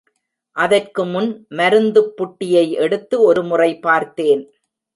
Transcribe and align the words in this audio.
அதற்கு 0.55 1.01
முன் 1.05 1.29
மருந்துப்புட்டியை 1.51 2.65
எடுத்து 2.77 3.15
ஒருமுறை 3.21 3.71
பார்த்தேன். 3.79 4.43